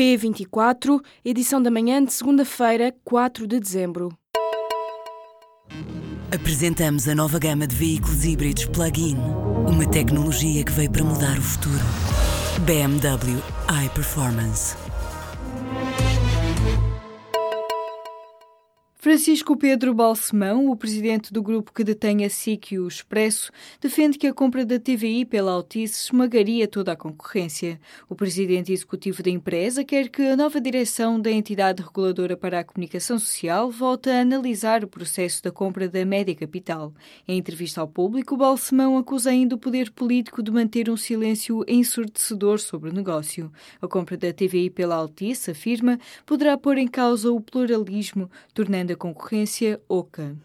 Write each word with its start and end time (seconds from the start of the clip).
P24, 0.00 0.98
edição 1.22 1.62
da 1.62 1.70
manhã 1.70 2.02
de 2.02 2.10
segunda-feira, 2.10 2.94
4 3.04 3.46
de 3.46 3.60
dezembro. 3.60 4.08
Apresentamos 6.34 7.06
a 7.06 7.14
nova 7.14 7.38
gama 7.38 7.66
de 7.66 7.76
veículos 7.76 8.24
híbridos 8.24 8.64
plug-in. 8.64 9.18
Uma 9.68 9.86
tecnologia 9.86 10.64
que 10.64 10.72
veio 10.72 10.90
para 10.90 11.04
mudar 11.04 11.36
o 11.36 11.42
futuro. 11.42 11.84
BMW 12.64 13.42
iPerformance. 13.84 14.74
Francisco 19.02 19.56
Pedro 19.56 19.94
Balsemão, 19.94 20.68
o 20.68 20.76
presidente 20.76 21.32
do 21.32 21.42
grupo 21.42 21.72
que 21.72 21.82
detém 21.82 22.22
a 22.22 22.28
SIC 22.28 22.72
e 22.72 22.78
o 22.78 22.86
Expresso, 22.86 23.50
defende 23.80 24.18
que 24.18 24.26
a 24.26 24.34
compra 24.34 24.62
da 24.62 24.78
TVI 24.78 25.24
pela 25.24 25.52
Altice 25.52 26.04
esmagaria 26.04 26.68
toda 26.68 26.92
a 26.92 26.96
concorrência. 26.96 27.80
O 28.10 28.14
presidente 28.14 28.70
executivo 28.70 29.22
da 29.22 29.30
empresa 29.30 29.82
quer 29.82 30.10
que 30.10 30.20
a 30.20 30.36
nova 30.36 30.60
direção 30.60 31.18
da 31.18 31.30
entidade 31.30 31.82
reguladora 31.82 32.36
para 32.36 32.60
a 32.60 32.64
comunicação 32.64 33.18
social 33.18 33.70
volte 33.70 34.10
a 34.10 34.20
analisar 34.20 34.84
o 34.84 34.88
processo 34.88 35.42
da 35.42 35.50
compra 35.50 35.88
da 35.88 36.04
Média 36.04 36.34
Capital. 36.34 36.92
Em 37.26 37.38
entrevista 37.38 37.80
ao 37.80 37.88
público, 37.88 38.36
Balsemão 38.36 38.98
acusa 38.98 39.30
ainda 39.30 39.54
o 39.54 39.58
poder 39.58 39.90
político 39.92 40.42
de 40.42 40.50
manter 40.50 40.90
um 40.90 40.96
silêncio 40.98 41.64
ensurdecedor 41.66 42.58
sobre 42.58 42.90
o 42.90 42.92
negócio. 42.92 43.50
A 43.80 43.88
compra 43.88 44.18
da 44.18 44.30
TVI 44.30 44.68
pela 44.68 44.96
Altice, 44.96 45.52
afirma, 45.52 45.98
poderá 46.26 46.58
pôr 46.58 46.76
em 46.76 46.86
causa 46.86 47.32
o 47.32 47.40
pluralismo, 47.40 48.30
tornando 48.52 48.89
da 48.90 48.96
concorrência 48.96 49.80
OCA. 49.88 50.36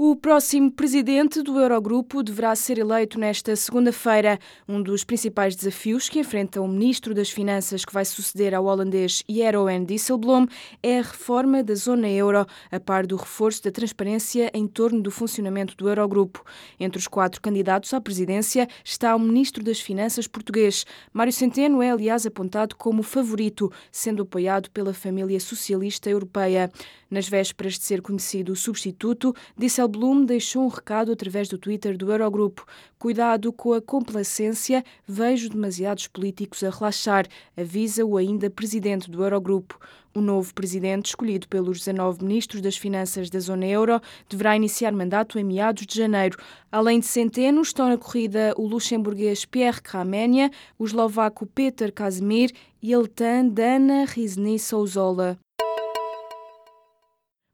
O 0.00 0.14
próximo 0.14 0.70
presidente 0.70 1.42
do 1.42 1.58
Eurogrupo 1.58 2.22
deverá 2.22 2.54
ser 2.54 2.78
eleito 2.78 3.18
nesta 3.18 3.56
segunda-feira. 3.56 4.38
Um 4.68 4.80
dos 4.80 5.02
principais 5.02 5.56
desafios 5.56 6.08
que 6.08 6.20
enfrenta 6.20 6.62
o 6.62 6.68
ministro 6.68 7.12
das 7.12 7.30
Finanças, 7.30 7.84
que 7.84 7.92
vai 7.92 8.04
suceder 8.04 8.54
ao 8.54 8.66
holandês 8.66 9.24
Jeroen 9.28 9.84
Dijsselbloem, 9.84 10.46
é 10.84 11.00
a 11.00 11.02
reforma 11.02 11.64
da 11.64 11.74
zona 11.74 12.08
euro, 12.08 12.46
a 12.70 12.78
par 12.78 13.08
do 13.08 13.16
reforço 13.16 13.64
da 13.64 13.72
transparência 13.72 14.52
em 14.54 14.68
torno 14.68 15.02
do 15.02 15.10
funcionamento 15.10 15.76
do 15.76 15.88
Eurogrupo. 15.88 16.44
Entre 16.78 16.96
os 16.96 17.08
quatro 17.08 17.40
candidatos 17.40 17.92
à 17.92 18.00
presidência 18.00 18.68
está 18.84 19.16
o 19.16 19.18
ministro 19.18 19.64
das 19.64 19.80
Finanças 19.80 20.28
português. 20.28 20.86
Mário 21.12 21.32
Centeno 21.32 21.82
é, 21.82 21.90
aliás, 21.90 22.24
apontado 22.24 22.76
como 22.76 23.02
favorito, 23.02 23.68
sendo 23.90 24.22
apoiado 24.22 24.70
pela 24.70 24.94
família 24.94 25.40
socialista 25.40 26.08
europeia. 26.08 26.70
Nas 27.10 27.26
vésperas 27.26 27.78
de 27.78 27.84
ser 27.84 28.02
conhecido 28.02 28.52
o 28.52 28.56
substituto, 28.56 29.34
Dijsselbloem 29.56 30.26
deixou 30.26 30.64
um 30.64 30.68
recado 30.68 31.10
através 31.10 31.48
do 31.48 31.56
Twitter 31.56 31.96
do 31.96 32.12
Eurogrupo. 32.12 32.66
Cuidado 32.98 33.50
com 33.50 33.72
a 33.72 33.80
complacência, 33.80 34.84
vejo 35.06 35.48
demasiados 35.48 36.06
políticos 36.06 36.62
a 36.62 36.68
relaxar, 36.68 37.26
avisa 37.56 38.04
o 38.04 38.18
ainda 38.18 38.50
presidente 38.50 39.10
do 39.10 39.24
Eurogrupo. 39.24 39.78
O 40.14 40.20
novo 40.20 40.52
presidente, 40.52 41.06
escolhido 41.06 41.48
pelos 41.48 41.78
19 41.78 42.22
ministros 42.22 42.60
das 42.60 42.76
Finanças 42.76 43.30
da 43.30 43.40
zona 43.40 43.64
euro, 43.64 44.02
deverá 44.28 44.54
iniciar 44.54 44.92
mandato 44.92 45.38
em 45.38 45.44
meados 45.44 45.86
de 45.86 45.96
janeiro. 45.96 46.36
Além 46.70 47.00
de 47.00 47.06
Centeno, 47.06 47.62
estão 47.62 47.88
na 47.88 47.96
corrida 47.96 48.52
o 48.58 48.66
luxemburguês 48.66 49.46
Pierre 49.46 49.80
Kramenia, 49.80 50.50
o 50.78 50.84
eslovaco 50.84 51.46
Peter 51.46 51.90
Casimir 51.90 52.52
e 52.82 52.92
a 52.92 52.98
letã 52.98 53.46
Dana 53.46 54.04
Rizny 54.04 54.58
Souzola. 54.58 55.38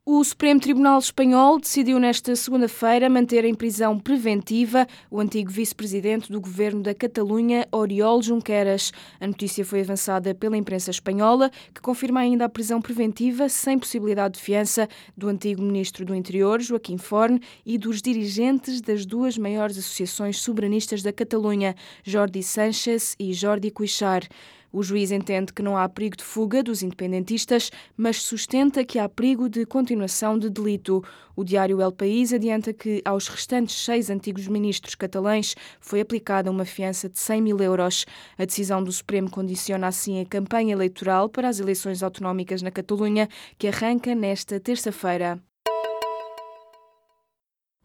O 0.07 0.23
Supremo 0.23 0.61
Tribunal 0.61 0.99
Espanhol 0.99 1.59
decidiu 1.59 1.99
nesta 1.99 2.37
segunda-feira 2.37 3.09
manter 3.09 3.43
em 3.47 3.55
prisão 3.55 3.99
preventiva 3.99 4.87
o 5.11 5.19
antigo 5.19 5.51
vice-presidente 5.51 6.31
do 6.31 6.43
governo 6.43 6.83
da 6.83 6.95
Catalunha, 6.95 7.67
Oriol 7.73 8.21
Junqueras. 8.21 8.93
A 9.19 9.27
notícia 9.27 9.65
foi 9.65 9.81
avançada 9.81 10.35
pela 10.35 10.59
imprensa 10.59 10.91
espanhola, 10.91 11.51
que 11.73 11.81
confirma 11.81 12.21
ainda 12.21 12.45
a 12.45 12.51
prisão 12.51 12.83
preventiva 12.83 13.49
sem 13.49 13.79
possibilidade 13.79 14.35
de 14.35 14.43
fiança 14.43 14.87
do 15.17 15.27
antigo 15.27 15.63
ministro 15.63 16.05
do 16.05 16.15
Interior, 16.15 16.61
Joaquim 16.61 16.99
Forn, 16.99 17.41
e 17.65 17.79
dos 17.79 18.03
dirigentes 18.03 18.83
das 18.83 19.07
duas 19.07 19.39
maiores 19.39 19.79
associações 19.79 20.39
soberanistas 20.39 21.03
da 21.03 21.15
Catalunha, 21.15 21.75
Jordi 22.03 22.43
Sánchez 22.43 23.17
e 23.19 23.33
Jordi 23.33 23.71
Cuixart. 23.71 24.29
O 24.77 24.83
juiz 24.83 25.13
entende 25.13 25.53
que 25.53 25.63
não 25.63 25.77
há 25.77 25.89
perigo 25.89 26.17
de 26.17 26.25
fuga 26.25 26.61
dos 26.61 26.83
independentistas, 26.83 27.71
mas 27.97 28.21
sustenta 28.21 28.85
que 28.85 28.99
há 28.99 29.09
perigo 29.09 29.49
de 29.49 29.65
continuação 29.65 30.37
de 30.37 30.51
delito. 30.51 31.01
O 31.37 31.45
diário 31.45 31.81
El 31.81 31.93
País 31.93 32.33
adianta 32.33 32.73
que 32.73 33.01
aos 33.05 33.29
restantes 33.29 33.77
seis 33.77 34.11
antigos 34.11 34.49
ministros 34.49 34.97
catalães 34.97 35.55
foi 35.79 36.01
aplicada 36.01 36.51
uma 36.51 36.65
fiança 36.65 37.09
de 37.09 37.21
100 37.21 37.41
mil 37.41 37.59
euros. 37.61 38.05
A 38.37 38.45
decisão 38.45 38.83
do 38.83 38.91
Supremo 38.91 39.31
condiciona 39.31 39.87
assim 39.87 40.21
a 40.21 40.27
campanha 40.27 40.73
eleitoral 40.73 41.29
para 41.29 41.49
as 41.49 41.61
eleições 41.61 42.03
autonómicas 42.03 42.61
na 42.61 42.73
Catalunha, 42.73 43.29
que 43.57 43.69
arranca 43.69 44.13
nesta 44.13 44.59
terça-feira. 44.59 45.41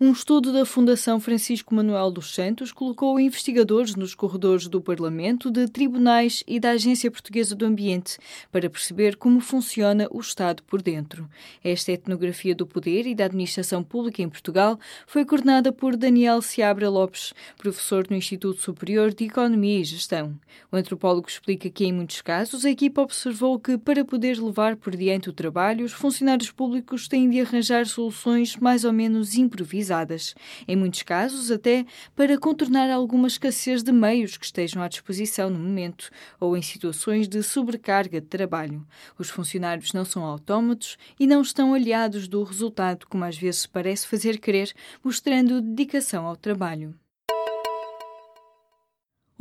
Um 0.01 0.13
estudo 0.13 0.53
da 0.53 0.65
Fundação 0.65 1.19
Francisco 1.19 1.75
Manuel 1.75 2.09
dos 2.09 2.33
Santos 2.33 2.71
colocou 2.71 3.19
investigadores 3.19 3.95
nos 3.95 4.15
corredores 4.15 4.65
do 4.69 4.79
Parlamento, 4.79 5.51
de 5.51 5.67
tribunais 5.67 6.41
e 6.47 6.57
da 6.57 6.69
Agência 6.69 7.11
Portuguesa 7.11 7.53
do 7.53 7.65
Ambiente 7.65 8.17
para 8.49 8.69
perceber 8.69 9.17
como 9.17 9.41
funciona 9.41 10.07
o 10.09 10.21
Estado 10.21 10.63
por 10.63 10.81
dentro. 10.81 11.29
Esta 11.61 11.91
etnografia 11.91 12.55
do 12.55 12.65
poder 12.65 13.05
e 13.07 13.13
da 13.13 13.25
administração 13.25 13.83
pública 13.83 14.21
em 14.21 14.29
Portugal 14.29 14.79
foi 15.05 15.25
coordenada 15.25 15.69
por 15.69 15.97
Daniel 15.97 16.41
Seabra 16.41 16.89
Lopes, 16.89 17.33
professor 17.57 18.07
no 18.09 18.15
Instituto 18.15 18.61
Superior 18.61 19.13
de 19.13 19.25
Economia 19.25 19.81
e 19.81 19.83
Gestão. 19.83 20.33
O 20.71 20.77
antropólogo 20.77 21.27
explica 21.27 21.69
que, 21.69 21.83
em 21.83 21.91
muitos 21.91 22.21
casos, 22.21 22.63
a 22.63 22.69
equipa 22.69 23.01
observou 23.01 23.59
que, 23.59 23.77
para 23.77 24.05
poder 24.05 24.41
levar 24.41 24.77
por 24.77 24.95
diante 24.95 25.29
o 25.29 25.33
trabalho, 25.33 25.83
os 25.83 25.91
funcionários 25.91 26.51
públicos 26.51 27.09
têm 27.09 27.29
de 27.29 27.41
arranjar 27.41 27.85
soluções 27.85 28.55
mais 28.55 28.85
ou 28.85 28.93
menos 28.93 29.35
improvisadas 29.35 29.88
em 30.67 30.75
muitos 30.75 31.03
casos 31.03 31.51
até 31.51 31.85
para 32.15 32.37
contornar 32.37 32.89
alguma 32.89 33.27
escassez 33.27 33.83
de 33.83 33.91
meios 33.91 34.37
que 34.37 34.45
estejam 34.45 34.81
à 34.81 34.87
disposição 34.87 35.49
no 35.49 35.59
momento 35.59 36.09
ou 36.39 36.55
em 36.55 36.61
situações 36.61 37.27
de 37.27 37.41
sobrecarga 37.43 38.21
de 38.21 38.27
trabalho. 38.27 38.85
Os 39.17 39.29
funcionários 39.29 39.93
não 39.93 40.05
são 40.05 40.23
autómatos 40.23 40.97
e 41.19 41.25
não 41.25 41.41
estão 41.41 41.73
aliados 41.73 42.27
do 42.27 42.43
resultado, 42.43 43.07
como 43.07 43.23
às 43.23 43.37
vezes 43.37 43.65
parece 43.65 44.07
fazer 44.07 44.39
crer, 44.39 44.73
mostrando 45.03 45.61
dedicação 45.61 46.25
ao 46.25 46.35
trabalho. 46.35 46.93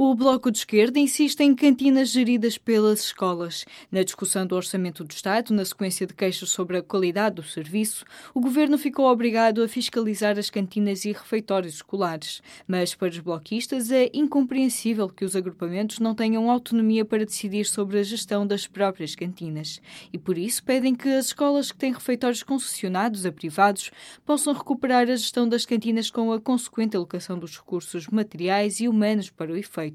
O 0.00 0.14
Bloco 0.14 0.48
de 0.53 0.59
Esquerda 0.59 1.00
insiste 1.00 1.41
em 1.41 1.53
cantinas 1.56 2.10
geridas 2.10 2.56
pelas 2.56 3.00
escolas. 3.00 3.64
Na 3.91 4.04
discussão 4.04 4.47
do 4.47 4.54
Orçamento 4.54 5.03
do 5.03 5.10
Estado, 5.10 5.53
na 5.53 5.64
sequência 5.64 6.06
de 6.06 6.14
queixas 6.14 6.50
sobre 6.50 6.76
a 6.76 6.82
qualidade 6.84 7.34
do 7.34 7.42
serviço, 7.42 8.04
o 8.32 8.41
Governo 8.41 8.78
ficou 8.78 9.06
obrigado 9.06 9.60
a 9.60 9.66
fiscalizar 9.66 10.38
as 10.38 10.50
cantinas 10.50 11.04
e 11.04 11.10
refeitórios 11.10 11.75
escolares. 11.75 12.41
Mas, 12.64 12.94
para 12.94 13.09
os 13.09 13.19
bloquistas, 13.19 13.91
é 13.91 14.09
incompreensível 14.14 15.09
que 15.09 15.25
os 15.25 15.34
agrupamentos 15.34 15.98
não 15.98 16.15
tenham 16.15 16.48
autonomia 16.48 17.04
para 17.04 17.26
decidir 17.26 17.65
sobre 17.65 17.98
a 17.98 18.04
gestão 18.04 18.47
das 18.47 18.69
próprias 18.69 19.16
cantinas. 19.16 19.82
E 20.12 20.16
por 20.16 20.38
isso 20.38 20.62
pedem 20.62 20.94
que 20.94 21.09
as 21.09 21.26
escolas 21.26 21.72
que 21.72 21.78
têm 21.78 21.92
refeitórios 21.92 22.44
concessionados 22.44 23.26
a 23.26 23.32
privados 23.32 23.91
possam 24.25 24.53
recuperar 24.53 25.10
a 25.10 25.16
gestão 25.16 25.48
das 25.48 25.66
cantinas 25.66 26.09
com 26.09 26.32
a 26.32 26.41
consequente 26.41 26.97
alocação 26.97 27.36
dos 27.36 27.56
recursos 27.56 28.06
materiais 28.06 28.78
e 28.78 28.86
humanos 28.86 29.28
para 29.28 29.50
o 29.50 29.56
efeito. 29.56 29.88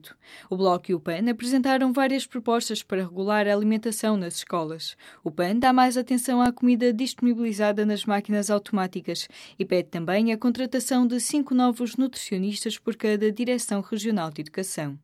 O 0.50 0.58
Bloco 0.58 0.92
e 0.92 0.94
o 0.94 1.00
PAN 1.00 1.30
apresentaram 1.30 1.94
várias 1.94 2.26
propostas 2.26 2.82
para 2.82 3.04
regular 3.04 3.48
a 3.48 3.54
alimentação 3.54 4.18
nas 4.18 4.36
escolas. 4.36 4.96
O 5.24 5.32
PAN 5.32 5.60
dá 5.60 5.72
mais 5.72 5.98
atenção 5.98 6.42
à 6.42 6.52
comida 6.52 6.94
disponibilizada 6.94 7.86
nas 7.86 8.06
máquinas 8.06 8.50
automáticas 8.50 9.28
e 9.58 9.66
pede 9.66 9.90
também 9.90 10.32
a 10.32 10.38
contratação 10.38 11.06
de 11.06 11.20
cinco 11.20 11.54
novos 11.54 11.96
nutricionistas 11.98 12.78
por 12.78 12.96
cada 12.96 13.32
Direção 13.32 13.82
Regional 13.82 14.32
de 14.32 14.42
Educação. 14.42 14.98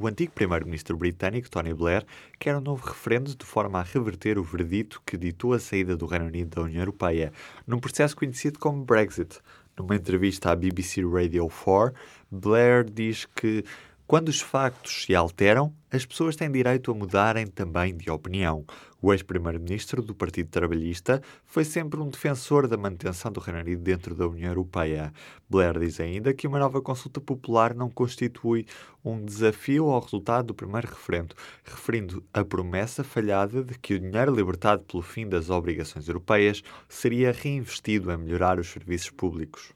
O 0.00 0.06
antigo 0.06 0.32
primeiro-ministro 0.32 0.96
britânico 0.96 1.50
Tony 1.50 1.74
Blair 1.74 2.06
quer 2.38 2.56
um 2.56 2.60
novo 2.62 2.86
referendo 2.86 3.36
de 3.36 3.44
forma 3.44 3.80
a 3.80 3.82
reverter 3.82 4.38
o 4.38 4.42
verdito 4.42 5.02
que 5.04 5.18
ditou 5.18 5.52
a 5.52 5.58
saída 5.58 5.94
do 5.94 6.06
Reino 6.06 6.24
Unido 6.24 6.56
da 6.56 6.62
União 6.62 6.80
Europeia, 6.80 7.30
num 7.66 7.78
processo 7.78 8.16
conhecido 8.16 8.58
como 8.58 8.82
Brexit. 8.82 9.40
Numa 9.80 9.96
entrevista 9.96 10.50
à 10.50 10.56
BBC 10.56 11.02
Radio 11.02 11.48
4, 11.48 11.94
Blair 12.30 12.84
diz 12.84 13.26
que 13.34 13.64
quando 14.10 14.28
os 14.28 14.40
factos 14.40 15.04
se 15.04 15.14
alteram, 15.14 15.72
as 15.88 16.04
pessoas 16.04 16.34
têm 16.34 16.50
direito 16.50 16.90
a 16.90 16.94
mudarem 16.94 17.46
também 17.46 17.96
de 17.96 18.10
opinião. 18.10 18.64
O 19.00 19.12
ex-primeiro-ministro 19.12 20.02
do 20.02 20.16
Partido 20.16 20.48
Trabalhista 20.48 21.22
foi 21.44 21.64
sempre 21.64 22.00
um 22.00 22.08
defensor 22.08 22.66
da 22.66 22.76
manutenção 22.76 23.30
do 23.30 23.38
Reino 23.38 23.60
Unido 23.60 23.80
dentro 23.80 24.16
da 24.16 24.26
União 24.26 24.48
Europeia. 24.48 25.12
Blair 25.48 25.78
diz 25.78 26.00
ainda 26.00 26.34
que 26.34 26.48
uma 26.48 26.58
nova 26.58 26.82
consulta 26.82 27.20
popular 27.20 27.72
não 27.72 27.88
constitui 27.88 28.66
um 29.04 29.24
desafio 29.24 29.88
ao 29.88 30.00
resultado 30.00 30.46
do 30.46 30.54
primeiro 30.54 30.88
referendo, 30.88 31.36
referindo 31.62 32.24
a 32.34 32.44
promessa 32.44 33.04
falhada 33.04 33.62
de 33.62 33.78
que 33.78 33.94
o 33.94 34.00
dinheiro 34.00 34.34
libertado 34.34 34.82
pelo 34.82 35.04
fim 35.04 35.28
das 35.28 35.50
obrigações 35.50 36.08
europeias 36.08 36.64
seria 36.88 37.30
reinvestido 37.30 38.10
em 38.10 38.16
melhorar 38.16 38.58
os 38.58 38.66
serviços 38.66 39.10
públicos. 39.10 39.72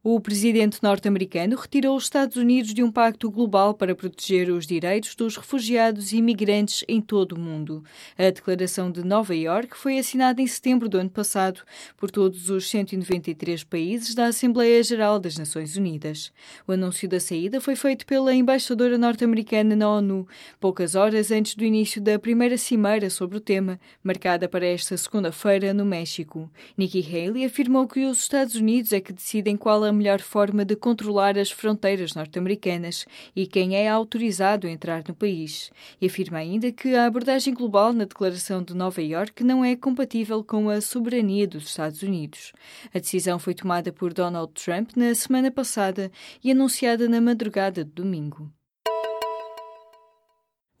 O 0.00 0.20
presidente 0.20 0.80
norte-americano 0.80 1.56
retirou 1.56 1.96
os 1.96 2.04
Estados 2.04 2.36
Unidos 2.36 2.72
de 2.72 2.84
um 2.84 2.90
pacto 2.90 3.28
global 3.28 3.74
para 3.74 3.96
proteger 3.96 4.48
os 4.48 4.64
direitos 4.64 5.16
dos 5.16 5.36
refugiados 5.36 6.12
e 6.12 6.18
imigrantes 6.18 6.84
em 6.86 7.00
todo 7.00 7.32
o 7.32 7.38
mundo. 7.38 7.82
A 8.16 8.30
Declaração 8.30 8.92
de 8.92 9.04
Nova 9.04 9.34
York 9.34 9.76
foi 9.76 9.98
assinada 9.98 10.40
em 10.40 10.46
setembro 10.46 10.88
do 10.88 10.98
ano 10.98 11.10
passado 11.10 11.62
por 11.96 12.12
todos 12.12 12.48
os 12.48 12.70
193 12.70 13.64
países 13.64 14.14
da 14.14 14.26
Assembleia 14.26 14.80
Geral 14.84 15.18
das 15.18 15.36
Nações 15.36 15.76
Unidas. 15.76 16.32
O 16.64 16.70
anúncio 16.70 17.08
da 17.08 17.18
saída 17.18 17.60
foi 17.60 17.74
feito 17.74 18.06
pela 18.06 18.32
embaixadora 18.32 18.96
norte-americana 18.96 19.74
na 19.74 19.90
ONU, 19.90 20.28
poucas 20.60 20.94
horas 20.94 21.32
antes 21.32 21.56
do 21.56 21.64
início 21.64 22.00
da 22.00 22.20
primeira 22.20 22.56
cimeira 22.56 23.10
sobre 23.10 23.36
o 23.36 23.40
tema, 23.40 23.80
marcada 24.04 24.48
para 24.48 24.64
esta 24.64 24.96
segunda-feira 24.96 25.74
no 25.74 25.84
México. 25.84 26.48
Nikki 26.76 27.00
Haley 27.00 27.44
afirmou 27.44 27.88
que 27.88 28.06
os 28.06 28.20
Estados 28.20 28.54
Unidos 28.54 28.92
é 28.92 29.00
que 29.00 29.12
decidem 29.12 29.56
qual 29.56 29.88
a 29.88 29.88
melhor 29.98 30.20
forma 30.20 30.64
de 30.64 30.76
controlar 30.76 31.36
as 31.36 31.50
fronteiras 31.50 32.14
norte-americanas 32.14 33.04
e 33.34 33.46
quem 33.46 33.76
é 33.76 33.88
autorizado 33.88 34.66
a 34.66 34.70
entrar 34.70 35.02
no 35.06 35.14
país. 35.14 35.70
E 36.00 36.06
afirma 36.06 36.38
ainda 36.38 36.72
que 36.72 36.94
a 36.94 37.06
abordagem 37.06 37.52
global 37.52 37.92
na 37.92 38.04
Declaração 38.04 38.62
de 38.62 38.74
Nova 38.74 39.02
Iorque 39.02 39.44
não 39.44 39.64
é 39.64 39.76
compatível 39.76 40.42
com 40.44 40.70
a 40.70 40.80
soberania 40.80 41.46
dos 41.46 41.64
Estados 41.64 42.02
Unidos. 42.02 42.52
A 42.94 42.98
decisão 42.98 43.38
foi 43.38 43.54
tomada 43.54 43.92
por 43.92 44.14
Donald 44.14 44.52
Trump 44.54 44.90
na 44.96 45.14
semana 45.14 45.50
passada 45.50 46.10
e 46.42 46.50
anunciada 46.50 47.08
na 47.08 47.20
madrugada 47.20 47.84
de 47.84 47.90
domingo. 47.90 48.57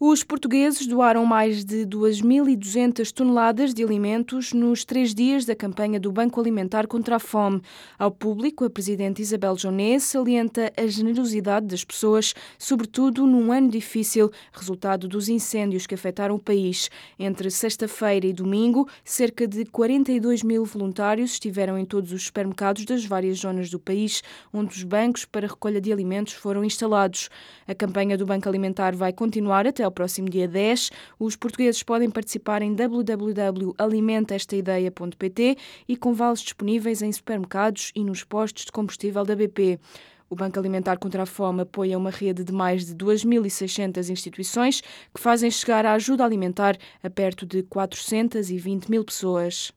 Os 0.00 0.22
portugueses 0.22 0.86
doaram 0.86 1.26
mais 1.26 1.64
de 1.64 1.84
2.200 1.84 3.10
toneladas 3.10 3.74
de 3.74 3.82
alimentos 3.82 4.52
nos 4.52 4.84
três 4.84 5.12
dias 5.12 5.44
da 5.44 5.56
campanha 5.56 5.98
do 5.98 6.12
Banco 6.12 6.40
Alimentar 6.40 6.86
contra 6.86 7.16
a 7.16 7.18
Fome. 7.18 7.60
Ao 7.98 8.08
público, 8.08 8.64
a 8.64 8.70
Presidente 8.70 9.20
Isabel 9.20 9.58
Jonet 9.58 9.98
salienta 9.98 10.72
a 10.76 10.86
generosidade 10.86 11.66
das 11.66 11.82
pessoas, 11.82 12.32
sobretudo 12.56 13.26
num 13.26 13.50
ano 13.50 13.68
difícil, 13.68 14.30
resultado 14.52 15.08
dos 15.08 15.28
incêndios 15.28 15.84
que 15.84 15.96
afetaram 15.96 16.36
o 16.36 16.38
país. 16.38 16.88
Entre 17.18 17.50
sexta-feira 17.50 18.24
e 18.24 18.32
domingo, 18.32 18.88
cerca 19.02 19.48
de 19.48 19.64
42 19.64 20.44
mil 20.44 20.64
voluntários 20.64 21.32
estiveram 21.32 21.76
em 21.76 21.84
todos 21.84 22.12
os 22.12 22.22
supermercados 22.22 22.84
das 22.84 23.04
várias 23.04 23.40
zonas 23.40 23.68
do 23.68 23.80
país, 23.80 24.22
onde 24.52 24.76
os 24.76 24.84
bancos 24.84 25.24
para 25.24 25.48
recolha 25.48 25.80
de 25.80 25.92
alimentos 25.92 26.34
foram 26.34 26.62
instalados. 26.62 27.28
A 27.66 27.74
campanha 27.74 28.16
do 28.16 28.24
Banco 28.24 28.48
Alimentar 28.48 28.94
vai 28.94 29.12
continuar 29.12 29.66
até 29.66 29.87
ao 29.88 29.92
próximo 29.92 30.28
dia 30.28 30.46
10. 30.46 30.90
Os 31.18 31.34
portugueses 31.34 31.82
podem 31.82 32.10
participar 32.10 32.62
em 32.62 32.74
www.alimentastaideia.pt 32.74 35.56
e 35.88 35.96
com 35.96 36.14
vales 36.14 36.40
disponíveis 36.40 37.02
em 37.02 37.10
supermercados 37.10 37.90
e 37.94 38.04
nos 38.04 38.22
postos 38.22 38.66
de 38.66 38.72
combustível 38.72 39.24
da 39.24 39.34
BP. 39.34 39.80
O 40.30 40.36
Banco 40.36 40.58
Alimentar 40.58 40.98
contra 40.98 41.22
a 41.22 41.26
Fome 41.26 41.62
apoia 41.62 41.96
uma 41.96 42.10
rede 42.10 42.44
de 42.44 42.52
mais 42.52 42.84
de 42.84 42.94
2.600 42.94 44.10
instituições 44.10 44.82
que 45.14 45.20
fazem 45.20 45.50
chegar 45.50 45.86
a 45.86 45.94
ajuda 45.94 46.22
alimentar 46.22 46.76
a 47.02 47.08
perto 47.08 47.46
de 47.46 47.62
420 47.62 48.90
mil 48.90 49.02
pessoas. 49.04 49.72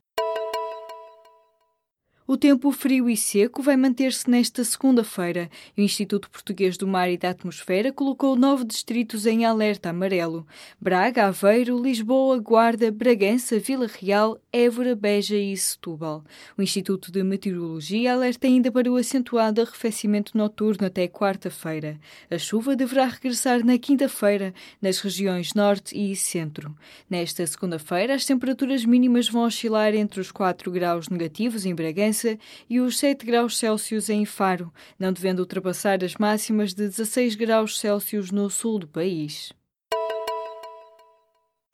O 2.32 2.38
tempo 2.38 2.72
frio 2.72 3.10
e 3.10 3.18
seco 3.18 3.62
vai 3.62 3.76
manter-se 3.76 4.30
nesta 4.30 4.64
segunda-feira. 4.64 5.50
O 5.78 5.82
Instituto 5.82 6.30
Português 6.30 6.78
do 6.78 6.88
Mar 6.88 7.12
e 7.12 7.18
da 7.18 7.32
Atmosfera 7.32 7.92
colocou 7.92 8.38
nove 8.38 8.64
distritos 8.64 9.26
em 9.26 9.44
alerta 9.44 9.90
amarelo: 9.90 10.48
Braga, 10.80 11.28
Aveiro, 11.28 11.78
Lisboa, 11.78 12.40
Guarda, 12.40 12.90
Bragança, 12.90 13.60
Vila 13.60 13.86
Real, 13.86 14.40
Évora, 14.54 14.94
Beja 14.96 15.38
e 15.38 15.56
Setúbal. 15.56 16.26
O 16.58 16.62
Instituto 16.62 17.10
de 17.10 17.24
Meteorologia 17.24 18.12
alerta 18.12 18.48
ainda 18.48 18.70
para 18.70 18.92
o 18.92 18.98
acentuado 18.98 19.62
arrefecimento 19.62 20.38
noturno 20.38 20.88
até 20.88 21.08
quarta-feira. 21.08 21.98
A 22.30 22.38
chuva 22.38 22.76
deverá 22.76 23.06
regressar 23.06 23.66
na 23.66 23.78
quinta-feira 23.78 24.54
nas 24.82 25.00
regiões 25.00 25.54
norte 25.54 25.98
e 25.98 26.14
centro. 26.18 26.76
Nesta 27.10 27.48
segunda-feira, 27.48 28.14
as 28.14 28.26
temperaturas 28.26 28.84
mínimas 28.84 29.30
vão 29.30 29.44
oscilar 29.44 29.96
entre 29.96 30.20
os 30.20 30.32
4 30.32 30.70
graus 30.70 31.08
negativos 31.08 31.66
em 31.66 31.74
Bragança 31.74 32.38
e 32.70 32.82
os 32.82 33.00
7 33.00 33.26
graus 33.26 33.58
Celsius 33.58 34.10
em 34.10 34.26
Faro, 34.26 34.70
não 35.00 35.14
devendo 35.14 35.40
ultrapassar 35.40 36.04
as 36.04 36.16
máximas 36.16 36.74
de 36.74 36.90
16 36.90 37.36
graus 37.36 37.80
Celsius 37.80 38.32
no 38.32 38.50
sul 38.50 38.80
do 38.80 38.88
país. 38.88 39.54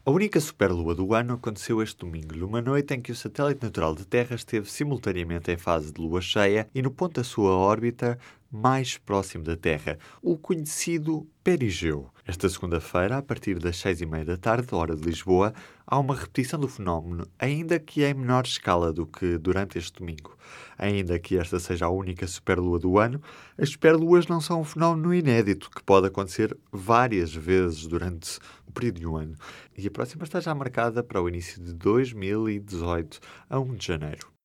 A 0.07 0.09
única 0.09 0.39
superlua 0.39 0.95
do 0.95 1.13
ano 1.13 1.33
aconteceu 1.33 1.83
este 1.83 1.98
domingo, 1.98 2.33
numa 2.33 2.62
noite 2.62 2.94
em 2.94 3.01
que 3.01 3.12
o 3.12 3.15
satélite 3.15 3.62
natural 3.62 3.94
de 3.94 4.06
Terra 4.06 4.38
esteve 4.38 4.71
simultaneamente 4.71 5.51
em 5.51 5.57
fase 5.57 5.92
de 5.92 6.00
lua 6.00 6.21
cheia 6.21 6.69
e 6.74 6.81
no 6.81 6.89
ponto 6.89 7.15
da 7.15 7.25
sua 7.25 7.51
órbita 7.51 8.18
mais 8.51 8.97
próximo 8.97 9.44
da 9.44 9.55
Terra, 9.55 9.97
o 10.21 10.38
conhecido 10.38 11.27
perigeu. 11.44 12.09
Esta 12.25 12.49
segunda-feira, 12.49 13.17
a 13.17 13.21
partir 13.21 13.57
das 13.57 13.77
seis 13.77 14.01
e 14.01 14.05
meia 14.05 14.25
da 14.25 14.35
tarde, 14.35 14.73
hora 14.75 14.95
de 14.95 15.01
Lisboa, 15.01 15.53
há 15.85 15.97
uma 15.97 16.15
repetição 16.15 16.59
do 16.59 16.67
fenómeno, 16.67 17.25
ainda 17.39 17.79
que 17.79 18.03
em 18.03 18.13
menor 18.13 18.44
escala 18.45 18.91
do 18.91 19.05
que 19.05 19.38
durante 19.38 19.77
este 19.77 19.99
domingo. 19.99 20.38
Ainda 20.77 21.17
que 21.17 21.38
esta 21.38 21.59
seja 21.59 21.85
a 21.85 21.89
única 21.89 22.27
superlua 22.27 22.79
do 22.79 22.97
ano, 22.97 23.21
as 23.57 23.69
superluas 23.69 24.27
não 24.27 24.41
são 24.41 24.61
um 24.61 24.65
fenómeno 24.65 25.13
inédito 25.13 25.69
que 25.69 25.83
pode 25.83 26.07
acontecer 26.07 26.57
várias 26.71 27.33
vezes 27.33 27.88
durante 27.88 28.39
o 28.67 28.71
período 28.71 28.99
de 28.99 29.07
um 29.07 29.15
ano. 29.15 29.35
E 29.77 29.88
a 29.88 29.91
próxima 29.91 30.23
está 30.23 30.39
já 30.39 30.53
marcada 30.53 31.01
para 31.01 31.21
o 31.21 31.29
início 31.29 31.63
de 31.63 31.73
2018, 31.73 33.19
a 33.49 33.59
1 33.59 33.75
de 33.75 33.85
janeiro. 33.85 34.36